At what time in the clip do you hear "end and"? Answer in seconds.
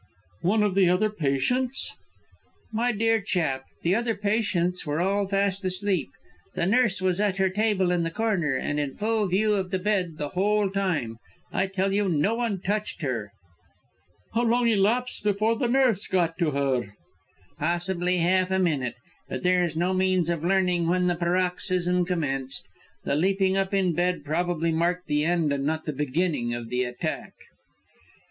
25.25-25.63